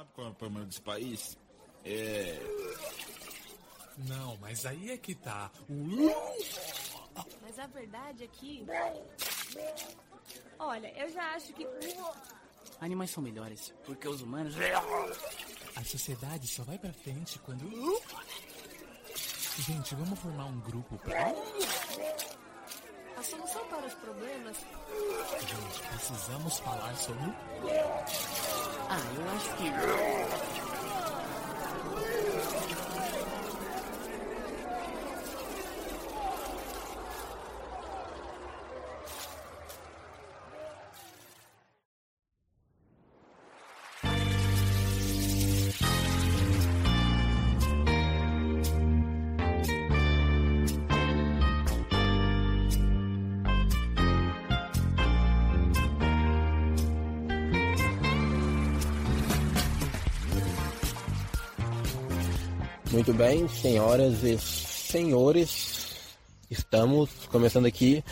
[0.00, 1.36] Sabe qual é o problema desse país?
[1.84, 2.38] É.
[4.08, 5.50] Não, mas aí é que tá.
[7.42, 8.64] Mas a verdade é que.
[10.58, 11.68] Olha, eu já acho que.
[12.80, 14.54] Animais são melhores, porque os humanos.
[15.76, 17.68] A sociedade só vai pra frente quando.
[19.58, 21.26] Gente, vamos formar um grupo pra.
[23.18, 24.56] A solução para os problemas.
[24.56, 27.34] Gente, precisamos falar sobre.
[28.92, 30.49] Ah, eu acho.
[63.00, 65.96] Muito bem, senhoras e senhores,
[66.50, 68.04] estamos começando aqui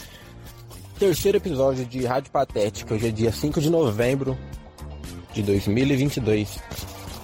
[0.99, 2.95] terceiro episódio de Rádio Patética.
[2.95, 4.35] Hoje é dia 5 de novembro
[5.35, 6.59] de 2022.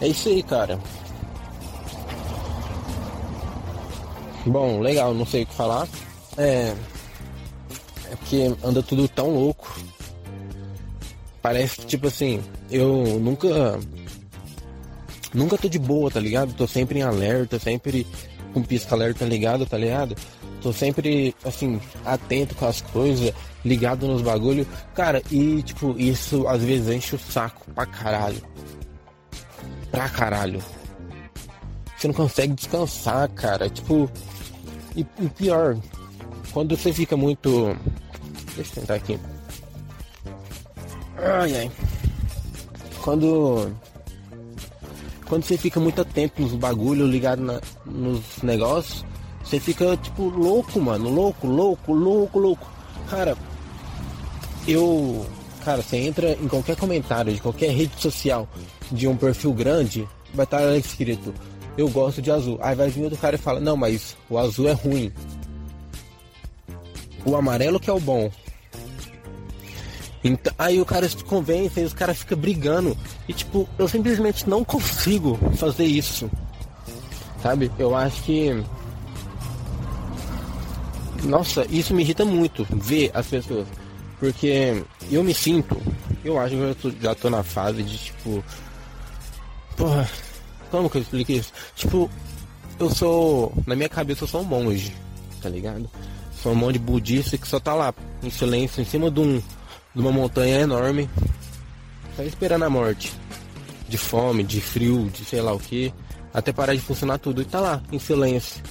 [0.02, 0.78] É isso aí, cara.
[4.44, 5.88] Bom, legal, não sei o que falar.
[6.36, 6.74] É.
[8.10, 9.74] É porque anda tudo tão louco.
[11.40, 13.48] Parece que, tipo assim, eu nunca
[15.34, 16.54] nunca tô de boa, tá ligado?
[16.54, 18.06] Tô sempre em alerta, sempre
[18.52, 20.16] com pisca-alerta ligado, tá ligado?
[20.62, 24.66] Tô sempre, assim, atento com as coisas, ligado nos bagulho.
[24.94, 28.40] Cara, e, tipo, isso às vezes enche o saco pra caralho.
[29.90, 30.62] Pra caralho.
[31.96, 33.68] Você não consegue descansar, cara.
[33.68, 34.10] Tipo,
[34.96, 35.76] e, e pior,
[36.52, 37.76] quando você fica muito.
[38.54, 39.18] Deixa eu tentar aqui.
[41.16, 41.70] Ai, ai.
[43.02, 43.70] Quando
[45.28, 49.04] quando você fica muito tempo nos bagulho ligado na, nos negócios,
[49.42, 52.70] você fica tipo louco, mano, louco, louco, louco, louco.
[53.08, 53.36] Cara,
[54.66, 55.26] eu,
[55.64, 58.48] cara, você entra em qualquer comentário de qualquer rede social
[58.90, 61.34] de um perfil grande, vai estar escrito:
[61.76, 62.58] "Eu gosto de azul".
[62.62, 65.12] Aí vai vir outro cara e fala: "Não, mas o azul é ruim.
[67.24, 68.30] O amarelo que é o bom".
[70.24, 72.96] Então, aí o cara se convence, aí os caras ficam brigando.
[73.28, 76.30] E tipo, eu simplesmente não consigo fazer isso.
[77.42, 77.70] Sabe?
[77.78, 78.64] Eu acho que.
[81.24, 83.68] Nossa, isso me irrita muito, ver as pessoas.
[84.18, 85.76] Porque eu me sinto.
[86.24, 88.42] Eu acho que eu tô, já tô na fase de tipo.
[89.76, 90.08] Porra,
[90.70, 91.52] como que eu explico isso?
[91.76, 92.10] Tipo,
[92.78, 93.52] eu sou.
[93.66, 94.94] Na minha cabeça eu sou um monge,
[95.42, 95.90] tá ligado?
[96.42, 97.92] Sou um monge budista que só tá lá,
[98.22, 99.42] em silêncio, em cima de um
[99.94, 101.08] de uma montanha enorme,
[102.16, 103.12] só esperando a morte.
[103.88, 105.92] De fome, de frio, de sei lá o que,
[106.32, 108.62] até parar de funcionar tudo e tá lá, em silêncio.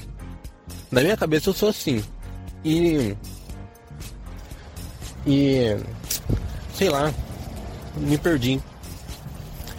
[0.91, 2.03] Na minha cabeça eu sou assim.
[2.63, 3.15] E.
[5.25, 5.77] E.
[6.75, 7.13] Sei lá,
[7.97, 8.59] me perdi.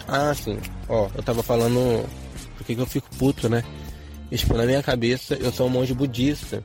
[0.07, 0.59] Ah, sim.
[0.89, 2.07] Ó, eu tava falando.
[2.57, 3.63] Por que eu fico puto, né?
[4.31, 6.63] E, tipo, na minha cabeça eu sou um monge budista,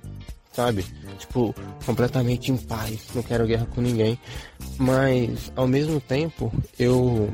[0.52, 0.84] sabe?
[1.20, 1.54] Tipo,
[1.86, 4.18] completamente em paz, não quero guerra com ninguém.
[4.78, 7.30] Mas, ao mesmo tempo, eu.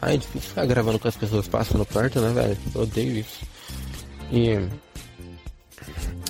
[0.00, 2.58] Ai, é difícil ficar gravando com as pessoas passando perto, né, velho?
[2.74, 3.40] Eu odeio isso.
[4.32, 4.50] E.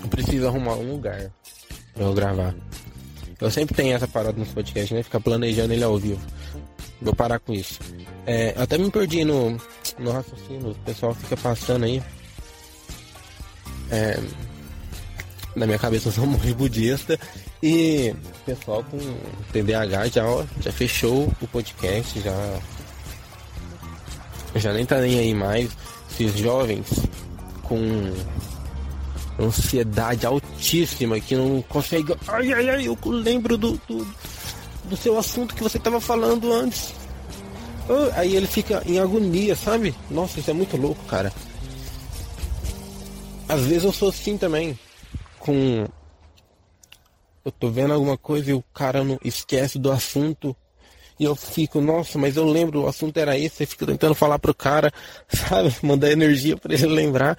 [0.02, 1.30] Eu preciso arrumar um lugar
[1.94, 2.54] pra eu gravar.
[3.40, 5.02] Eu sempre tenho essa parada nos podcasts, né?
[5.02, 6.20] Ficar planejando ele ao vivo.
[7.00, 7.78] Vou parar com isso.
[8.26, 9.60] É, até me perdi no,
[9.98, 12.02] no raciocínio, o pessoal fica passando aí.
[13.90, 14.18] É,
[15.54, 17.18] na minha cabeça um monge budista
[17.62, 18.98] e o pessoal com
[19.52, 20.24] TDAH já,
[20.60, 22.60] já fechou o podcast, já
[24.56, 25.70] já nem tá nem aí mais.
[26.10, 26.86] Esses jovens
[27.62, 28.12] com
[29.38, 32.14] ansiedade altíssima que não consegue.
[32.28, 34.06] Ai, ai, ai, eu lembro do, do,
[34.84, 36.94] do seu assunto que você tava falando antes.
[38.14, 39.94] Aí ele fica em agonia, sabe?
[40.10, 41.32] Nossa, isso é muito louco, cara.
[43.48, 44.78] Às vezes eu sou assim também
[45.44, 45.86] com.
[47.44, 50.56] Eu tô vendo alguma coisa e o cara não esquece do assunto.
[51.20, 54.38] E eu fico, nossa, mas eu lembro, o assunto era esse, você fica tentando falar
[54.38, 54.90] pro cara,
[55.28, 55.72] sabe?
[55.82, 57.38] Mandar energia para ele lembrar.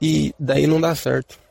[0.00, 1.45] E daí não dá certo.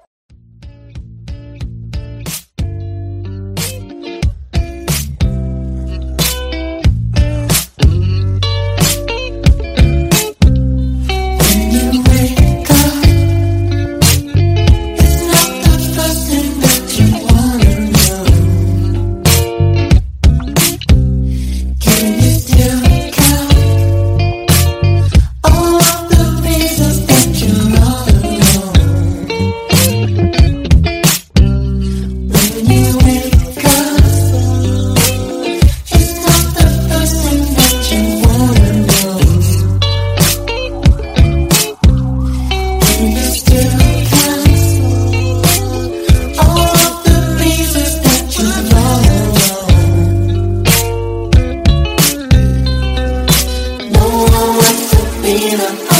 [55.58, 55.95] dreamer.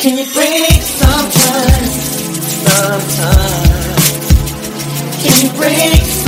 [0.00, 1.92] Can you break sometimes?
[2.64, 3.92] Sometimes.
[5.22, 6.19] Can you break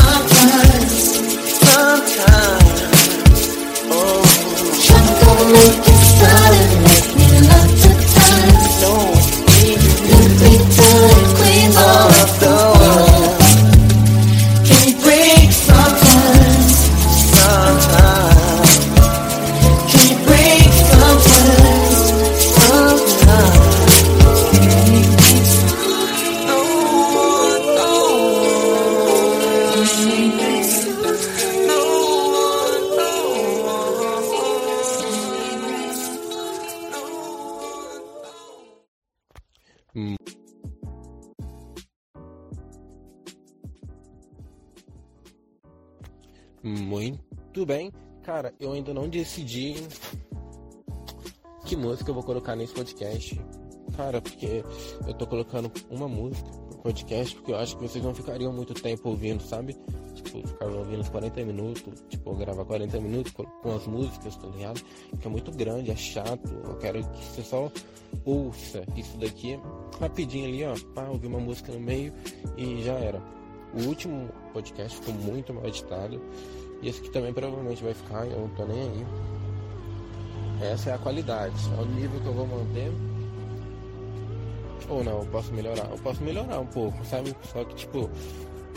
[47.62, 47.92] Muito bem.
[48.24, 49.74] Cara, eu ainda não decidi
[51.64, 53.40] que música eu vou colocar nesse podcast.
[53.96, 54.64] Cara, porque
[55.06, 58.74] eu tô colocando uma música pro podcast, porque eu acho que vocês não ficariam muito
[58.74, 59.76] tempo ouvindo, sabe?
[60.12, 64.82] Tipo, ficar ouvindo uns 40 minutos, tipo, gravar 40 minutos com as músicas, tá ligado?
[65.10, 66.52] Porque é muito grande, é chato.
[66.64, 67.70] Eu quero que você só
[68.24, 69.56] ouça isso daqui
[70.00, 72.12] rapidinho ali, ó, pra ouvir uma música no meio
[72.56, 73.22] e já era.
[73.72, 76.20] O último podcast ficou muito mal editado.
[76.82, 79.06] E esse aqui também provavelmente vai ficar, eu não tô nem aí.
[80.60, 82.92] Essa é a qualidade, é o nível que eu vou manter.
[84.88, 85.88] Ou não, eu posso melhorar.
[85.90, 87.34] Eu posso melhorar um pouco, sabe?
[87.52, 88.10] Só que tipo,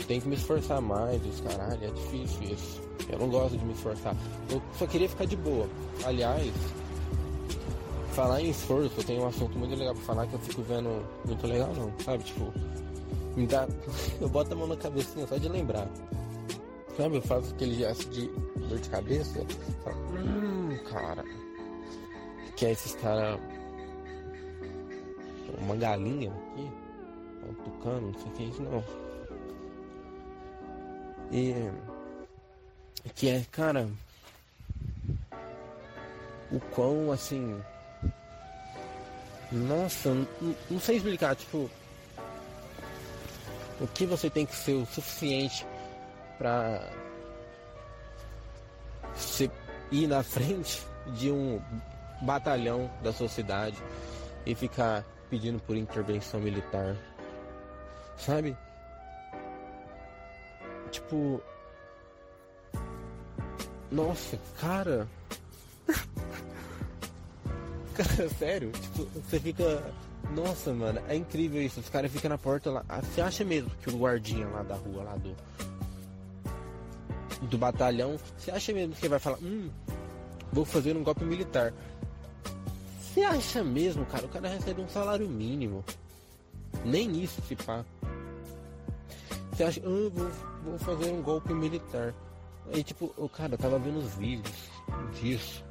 [0.06, 2.80] tem que me esforçar mais, os caralho, é difícil isso.
[3.08, 4.16] Eu não gosto de me esforçar.
[4.50, 5.68] Eu só queria ficar de boa.
[6.04, 6.52] Aliás,
[8.12, 11.04] falar em esforço, eu tenho um assunto muito legal pra falar que eu fico vendo
[11.24, 12.24] muito legal não, sabe?
[12.24, 12.52] Tipo,
[13.36, 13.68] me dá.
[14.20, 15.86] Eu boto a mão na cabecinha só de lembrar.
[16.96, 18.26] Sabe, eu faço aquele gesto de
[18.68, 19.40] dor de cabeça.
[20.14, 21.22] Hum, cara.
[22.56, 23.38] Que é esses caras.
[25.58, 26.70] Uma galinha aqui.
[27.46, 28.84] Um tucano, não sei o que é isso não.
[31.30, 31.54] E.
[33.14, 33.90] Que é, cara.
[36.50, 37.60] O quão assim.
[39.52, 40.26] Nossa, não,
[40.70, 41.70] não sei explicar, tipo.
[43.78, 45.66] O que você tem que ser o suficiente
[49.14, 49.50] você
[49.90, 51.60] ir na frente de um
[52.22, 53.76] batalhão da sociedade
[54.44, 56.96] e ficar pedindo por intervenção militar.
[58.16, 58.56] Sabe?
[60.90, 61.40] Tipo.
[63.90, 65.06] Nossa, cara.
[67.94, 68.72] cara, sério?
[68.72, 69.94] Tipo, você fica.
[70.34, 71.80] Nossa, mano, é incrível isso.
[71.80, 72.84] Os caras ficam na porta lá.
[73.02, 75.34] Você acha mesmo que o guardinha lá da rua, lá do.
[77.42, 79.70] Do batalhão, você acha mesmo que vai falar, hum,
[80.52, 81.72] vou fazer um golpe militar.
[83.00, 84.26] Você acha mesmo, cara?
[84.26, 85.84] O cara recebe um salário mínimo.
[86.84, 87.84] Nem isso se pá.
[89.52, 90.30] Você acha, ah, vou,
[90.64, 92.14] vou fazer um golpe militar.
[92.72, 94.70] Aí tipo, o cara, tava vendo os vídeos
[95.20, 95.64] disso.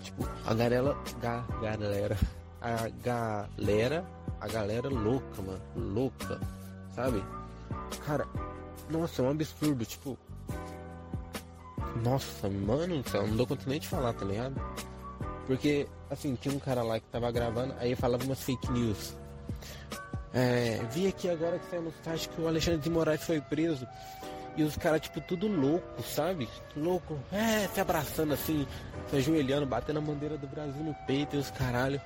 [0.00, 0.96] Tipo, a galera.
[1.20, 2.18] Ga, galera.
[2.60, 4.04] A galera.
[4.40, 5.62] A galera louca, mano.
[5.76, 6.40] Louca.
[6.94, 7.22] Sabe?
[8.04, 8.26] Cara,
[8.90, 10.18] nossa, é um absurdo, tipo.
[12.02, 14.60] Nossa, mano do céu, não dou conta nem de falar, tá ligado?
[15.46, 19.14] Porque, assim, tinha um cara lá que tava gravando, aí falava umas fake news.
[20.32, 23.86] É, vi aqui agora que saiu no site que o Alexandre de Moraes foi preso.
[24.56, 26.48] E os caras, tipo, tudo louco, sabe?
[26.76, 28.66] Louco, é, se abraçando assim,
[29.10, 32.00] se ajoelhando, batendo a bandeira do Brasil no peito e os caralho.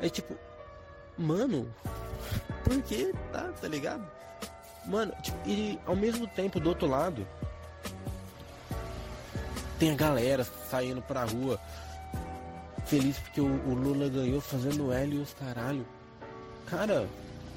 [0.00, 0.34] Aí, tipo,
[1.18, 1.72] mano,
[2.64, 4.06] por que tá, tá ligado?
[4.86, 7.26] Mano, tipo, e ao mesmo tempo, do outro lado,
[9.80, 11.58] tem a galera saindo pra rua
[12.84, 15.86] feliz porque o, o Lula ganhou fazendo L e os caralho.
[16.66, 17.08] Cara,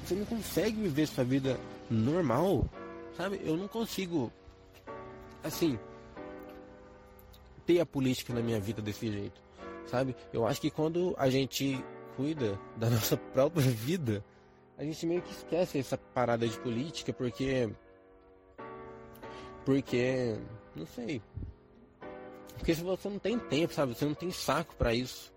[0.02, 2.64] você não consegue viver sua vida normal,
[3.14, 3.42] sabe?
[3.44, 4.32] Eu não consigo,
[5.42, 5.78] assim,
[7.66, 9.40] ter a política na minha vida desse jeito,
[9.86, 10.16] sabe?
[10.32, 11.84] Eu acho que quando a gente
[12.16, 14.24] cuida da nossa própria vida,
[14.78, 17.68] a gente meio que esquece essa parada de política porque.
[19.66, 20.38] Porque.
[20.74, 21.20] Não sei.
[22.64, 23.94] Porque se você não tem tempo, sabe?
[23.94, 25.30] Você não tem saco para isso.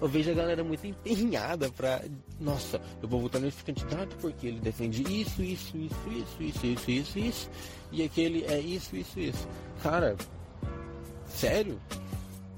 [0.00, 2.02] Eu vejo a galera muito empenhada pra.
[2.40, 6.90] Nossa, eu vou votar nesse candidato porque ele defende isso, isso, isso, isso, isso, isso,
[6.90, 7.50] isso, isso.
[7.92, 9.46] E aquele é isso, isso, isso.
[9.80, 10.16] Cara,
[11.28, 11.80] sério?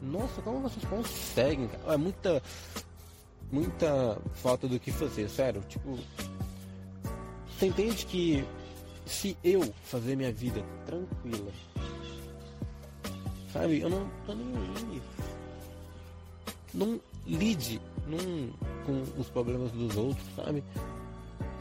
[0.00, 1.68] Nossa, como vocês conseguem?
[1.86, 2.42] É muita
[3.52, 5.62] muita falta do que fazer, sério.
[5.68, 5.98] Tipo,
[7.50, 8.42] você entende que
[9.04, 11.52] se eu fazer minha vida tranquila,
[13.60, 15.02] sabe, eu não tô nem aí.
[16.74, 18.50] Não lide num,
[18.84, 20.62] com os problemas dos outros, sabe?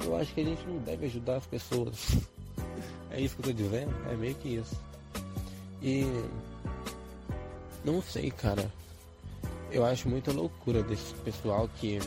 [0.03, 2.17] Eu acho que a gente não deve ajudar as pessoas.
[3.09, 3.95] É isso que eu tô dizendo?
[4.11, 4.75] É meio que isso.
[5.81, 6.03] E
[7.85, 8.69] não sei, cara
[9.71, 11.99] eu acho muita loucura desse pessoal que.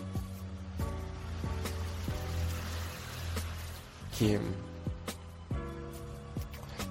[4.13, 4.41] que.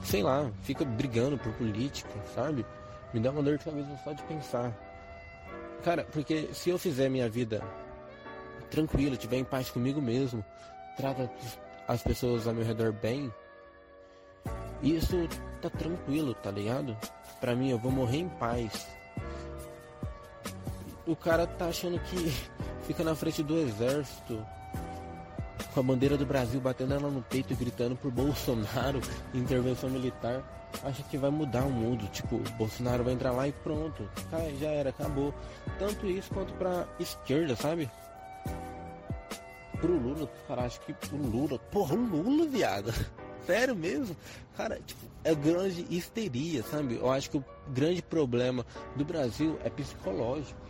[0.03, 2.65] sei lá, fica brigando por política, sabe?
[3.13, 4.73] Me dá uma dor de cabeça só de pensar.
[5.83, 7.61] Cara, porque se eu fizer minha vida
[8.69, 10.43] tranquila, tiver em paz comigo mesmo,
[10.97, 11.29] trata
[11.87, 13.33] as pessoas ao meu redor bem,
[14.83, 15.27] isso
[15.61, 16.95] tá tranquilo, tá ligado?
[17.39, 18.87] Pra mim, eu vou morrer em paz
[21.11, 22.31] o cara tá achando que
[22.85, 24.45] fica na frente do exército
[25.73, 28.99] com a bandeira do Brasil batendo ela no peito e gritando por Bolsonaro,
[29.33, 30.43] intervenção militar,
[30.83, 32.07] acha que vai mudar o mundo.
[32.11, 34.09] Tipo, Bolsonaro vai entrar lá e pronto.
[34.29, 35.33] Cai, já era, acabou.
[35.77, 37.89] Tanto isso quanto pra esquerda, sabe?
[39.79, 41.57] Pro Lula, cara, acho que pro Lula.
[41.57, 42.93] Porra, o Lula, viado.
[43.47, 44.15] Sério mesmo?
[44.55, 46.95] Cara, tipo, é grande histeria, sabe?
[46.95, 50.69] Eu acho que o grande problema do Brasil é psicológico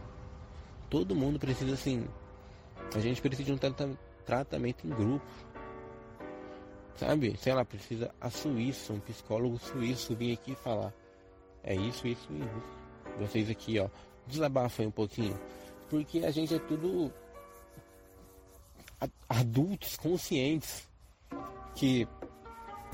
[0.90, 2.06] todo mundo precisa assim.
[2.96, 4.00] A gente precisa de um tratamento
[4.84, 5.26] em grupo.
[6.96, 7.38] Sabe?
[7.38, 10.94] Sei lá, precisa a Suíça, um psicólogo suíço vir aqui falar.
[11.64, 13.18] É isso, isso e isso.
[13.20, 13.88] Vocês aqui, ó,
[14.28, 15.40] desabafem um pouquinho.
[15.90, 17.12] Porque a gente é tudo
[19.28, 20.88] adultos conscientes
[21.76, 22.08] que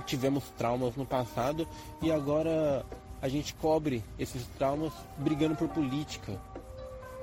[0.06, 1.68] tivemos traumas no passado
[2.02, 2.86] e agora
[3.22, 6.40] a gente cobre esses traumas brigando por política,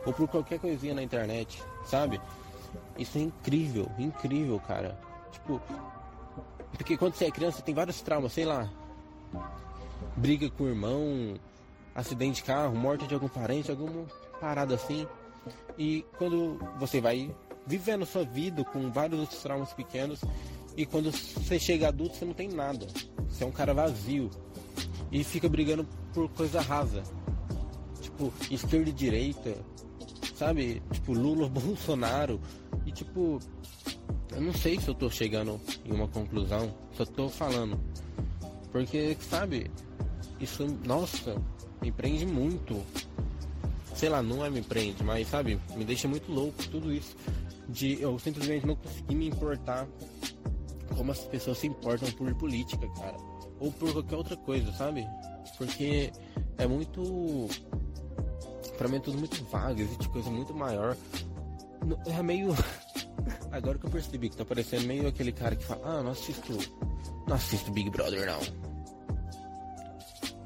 [0.04, 2.20] ou por qualquer coisinha na internet, sabe?
[2.98, 4.98] Isso é incrível, incrível, cara.
[5.30, 5.60] Tipo,
[6.72, 8.68] porque quando você é criança você tem vários traumas, sei lá.
[10.16, 11.34] Briga com o irmão,
[11.94, 14.06] acidente de carro, morte de algum parente, alguma
[14.40, 15.06] parada assim.
[15.78, 17.34] E quando você vai
[17.66, 20.20] vivendo sua vida com vários outros traumas pequenos,
[20.76, 22.86] e quando você chega adulto você não tem nada.
[23.28, 24.30] Você é um cara vazio.
[25.10, 27.02] E fica brigando por coisa rasa.
[28.00, 29.54] Tipo, esquerda e direita,
[30.34, 30.82] sabe?
[30.90, 32.40] Tipo, Lula, Bolsonaro.
[32.94, 33.38] Tipo,
[34.32, 37.78] eu não sei se eu tô chegando em uma conclusão, só tô falando.
[38.70, 39.70] Porque, sabe,
[40.40, 41.36] isso, nossa,
[41.80, 42.82] me prende muito.
[43.94, 47.16] Sei lá, não é me prende, mas sabe, me deixa muito louco tudo isso.
[47.68, 49.86] De eu simplesmente não conseguir me importar
[50.96, 53.16] como as pessoas se importam por política, cara.
[53.60, 55.06] Ou por qualquer outra coisa, sabe?
[55.56, 56.10] Porque
[56.58, 57.48] é muito
[58.82, 60.96] Pra mim é tudo muito vago, existe coisa muito maior.
[62.06, 62.48] É meio.
[63.50, 66.58] Agora que eu percebi que tá parecendo meio aquele cara que fala, ah, não assisto.
[67.26, 68.40] Não assisto Big Brother não.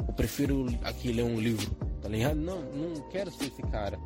[0.06, 2.36] Eu prefiro aqui ler um livro, tá ligado?
[2.36, 3.98] Não, não quero ser esse cara.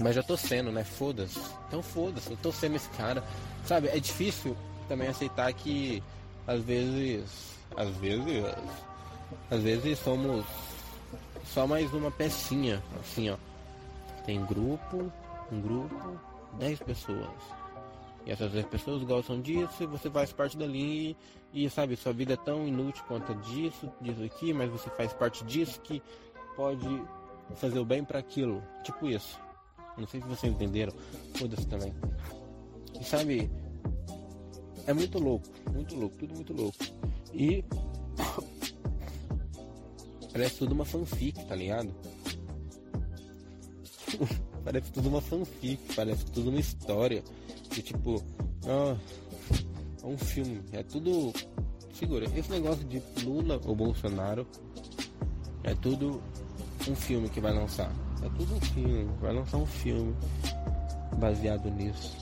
[0.00, 0.84] Mas já tô sendo, né?
[0.84, 1.40] Foda-se.
[1.68, 3.24] Então foda-se, eu tô sendo esse cara.
[3.64, 4.56] Sabe, é difícil
[4.88, 6.02] também aceitar que
[6.46, 7.56] às vezes.
[7.76, 8.44] Às vezes.
[9.50, 10.44] Às vezes somos
[11.52, 13.36] só mais uma pecinha, assim, ó.
[14.24, 15.12] Tem grupo,
[15.52, 16.20] um grupo,
[16.58, 17.30] 10 pessoas.
[18.24, 21.16] E essas 10 pessoas gostam disso e você faz parte dali
[21.52, 25.12] e, e, sabe, sua vida é tão inútil quanto disso, disso aqui, mas você faz
[25.12, 26.02] parte disso que
[26.56, 27.02] pode
[27.54, 28.62] fazer o bem para aquilo.
[28.82, 29.38] Tipo isso.
[29.96, 30.92] Não sei se vocês entenderam.
[31.36, 31.94] Foda-se também.
[33.00, 33.50] E sabe,
[34.86, 36.78] é muito louco, muito louco, tudo muito louco.
[37.32, 37.64] E
[40.36, 41.94] Parece tudo uma fanfic, tá ligado?
[44.66, 47.22] parece tudo uma fanfic, parece tudo uma história.
[47.76, 48.22] E tipo,
[48.64, 48.96] oh,
[50.02, 50.60] É um filme.
[50.72, 51.32] É tudo.
[51.92, 54.46] Segura, esse negócio de Lula ou Bolsonaro
[55.62, 56.20] é tudo
[56.88, 57.90] um filme que vai lançar.
[58.22, 59.08] É tudo um filme.
[59.20, 60.14] Vai lançar um filme
[61.18, 62.16] baseado nisso.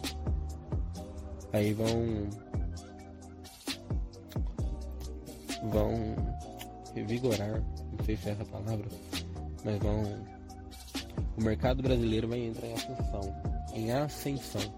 [1.53, 2.29] Aí vão.
[5.73, 6.15] Vão
[6.95, 8.87] revigorar, não sei se é essa palavra,
[9.65, 10.34] mas vão.
[11.37, 13.42] O mercado brasileiro vai entrar em ascensão.
[13.75, 14.75] Em ascensão.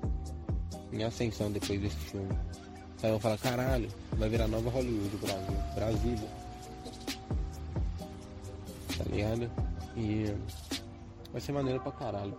[0.92, 2.38] Em ascensão depois desse filme.
[3.02, 5.56] Aí eu falo, caralho, vai virar nova Hollywood Brasil.
[5.74, 6.28] Brasília.
[8.96, 9.50] Tá ligado?
[9.96, 10.34] E
[11.30, 12.36] vai ser maneiro pra caralho.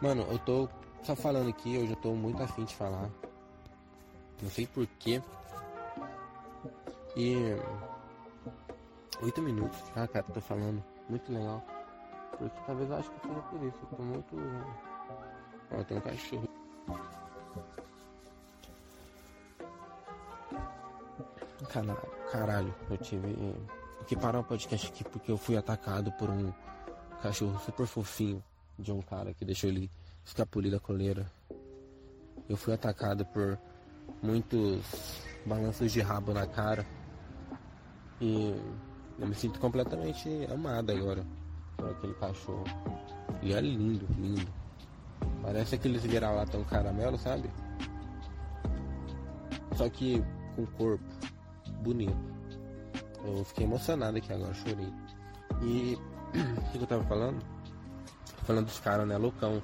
[0.00, 0.68] Mano, eu tô
[1.02, 3.08] só falando aqui, eu já tô muito afim de falar.
[4.42, 5.22] Não sei porquê.
[7.16, 7.36] E.
[9.22, 10.82] Oito minutos já, cara, tô falando.
[11.08, 11.64] Muito legal.
[12.38, 13.78] Porque talvez eu acho que seja por isso.
[13.82, 14.36] Eu tô muito.
[15.70, 16.48] Ó, tem um cachorro.
[21.68, 21.96] Caralho,
[22.30, 23.54] caralho, eu tive
[24.06, 26.52] que parar o podcast aqui porque eu fui atacado por um
[27.22, 28.42] cachorro super fofinho
[28.78, 29.90] de um cara que deixou ele
[30.24, 31.30] escapulir da coleira.
[32.48, 33.58] Eu fui atacado por
[34.22, 36.84] muitos balanços de rabo na cara.
[38.20, 38.54] E
[39.18, 41.24] eu me sinto completamente amado agora
[42.02, 42.64] aquele cachorro.
[43.40, 44.46] E é lindo, lindo.
[45.40, 47.48] Parece aqueles vira-latão caramelo, sabe?
[49.76, 50.22] Só que
[50.56, 51.04] com corpo
[51.82, 52.32] bonito.
[53.24, 54.92] Eu fiquei emocionado aqui agora, chorei.
[55.62, 55.96] E
[56.68, 57.42] o que eu tava falando?
[58.44, 59.16] Falando dos caras, né?
[59.16, 59.62] Loucão,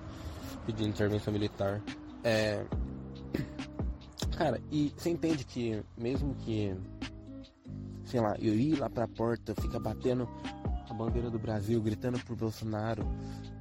[0.64, 1.82] pedindo intervenção militar.
[2.22, 2.64] É.
[4.38, 6.74] Cara, e você entende que mesmo que.
[8.04, 10.26] Sei lá, eu ir lá pra porta, fica batendo
[10.98, 13.06] bandeira do Brasil, gritando pro Bolsonaro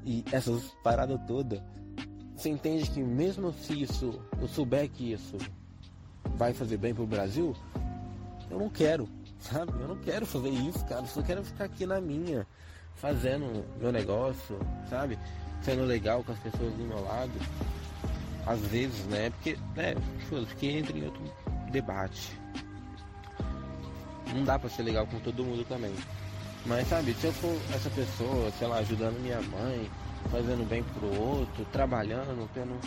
[0.03, 1.61] e essas paradas todas.
[2.35, 5.37] Você entende que mesmo se isso, eu souber que isso
[6.35, 7.55] vai fazer bem pro Brasil,
[8.49, 9.07] eu não quero,
[9.39, 9.71] sabe?
[9.79, 11.01] Eu não quero fazer isso, cara.
[11.01, 12.45] Eu só quero ficar aqui na minha,
[12.95, 15.17] fazendo meu negócio, sabe?
[15.61, 17.33] Sendo legal com as pessoas do meu lado.
[18.45, 19.29] Às vezes, né?
[19.29, 19.95] Porque, né,
[20.29, 21.21] porque entra em outro
[21.71, 22.39] debate.
[24.33, 25.93] Não dá pra ser legal com todo mundo também.
[26.67, 29.89] Mas sabe, se eu for essa pessoa, sei lá, ajudando minha mãe,
[30.29, 32.77] fazendo bem pro outro, trabalhando, tendo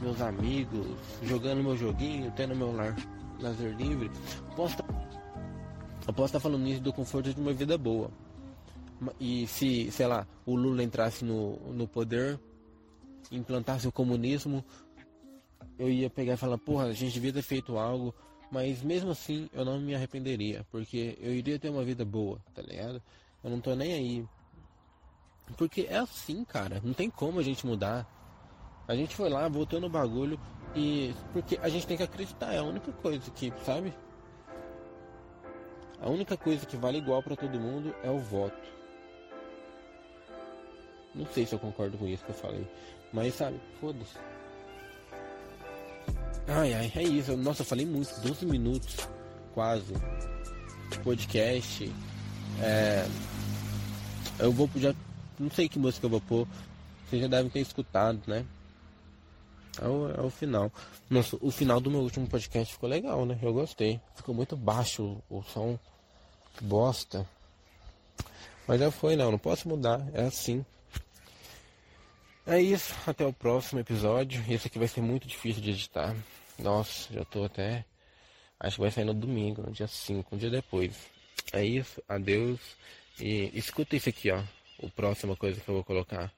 [0.00, 0.86] meus amigos,
[1.22, 2.96] jogando meu joguinho, tendo meu lar,
[3.40, 4.10] lazer livre,
[4.56, 4.84] posso tá,
[6.06, 8.10] eu posso estar tá falando isso do conforto de uma vida boa.
[9.20, 12.40] E se, sei lá, o Lula entrasse no, no poder,
[13.30, 14.64] implantasse o comunismo,
[15.78, 18.12] eu ia pegar e falar, porra, a gente devia ter feito algo,
[18.50, 22.62] mas mesmo assim eu não me arrependeria, porque eu iria ter uma vida boa, tá
[22.62, 23.00] ligado?
[23.42, 24.28] Eu não tô nem aí.
[25.56, 28.06] Porque é assim, cara, não tem como a gente mudar.
[28.86, 30.38] A gente foi lá, voltou no bagulho
[30.74, 31.14] e.
[31.32, 33.94] Porque a gente tem que acreditar, é a única coisa que, sabe?
[36.00, 38.78] A única coisa que vale igual para todo mundo é o voto.
[41.14, 42.66] Não sei se eu concordo com isso que eu falei.
[43.12, 44.16] Mas sabe, foda-se.
[46.46, 47.36] Ai ai, é isso.
[47.36, 49.08] Nossa, eu falei muito, 12 minutos
[49.54, 49.92] quase.
[51.02, 51.92] Podcast.
[52.60, 53.06] É.
[54.38, 54.94] Eu vou já.
[55.38, 56.46] Não sei que música eu vou pôr.
[57.08, 58.44] Vocês já devem ter escutado, né?
[59.80, 60.72] É o, é o final.
[61.08, 63.38] Nossa, o final do meu último podcast ficou legal, né?
[63.40, 64.00] Eu gostei.
[64.16, 65.78] Ficou muito baixo o, som.
[66.60, 67.26] Bosta.
[68.66, 69.30] Mas já foi, não.
[69.30, 70.06] Não posso mudar.
[70.12, 70.64] É assim.
[72.46, 72.94] É isso.
[73.06, 74.44] Até o próximo episódio.
[74.48, 76.14] Esse aqui vai ser muito difícil de editar.
[76.58, 77.84] Nossa, já tô até.
[78.58, 81.17] Acho que vai sair no domingo, no dia 5, um dia depois.
[81.52, 82.02] É isso.
[82.08, 82.60] Adeus.
[83.20, 84.42] E escuta isso aqui, ó.
[84.78, 86.32] O próxima coisa que eu vou colocar.